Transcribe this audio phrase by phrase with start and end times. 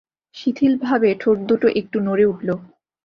[0.35, 2.49] শিথিলভাবে ঠোঁটদুটো একটু নড়ে উঠল।